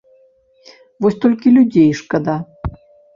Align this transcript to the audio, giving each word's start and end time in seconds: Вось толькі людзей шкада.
Вось 1.05 1.19
толькі 1.25 1.53
людзей 1.57 1.91
шкада. 1.99 2.35